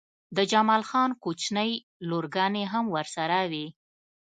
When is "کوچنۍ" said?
1.23-1.71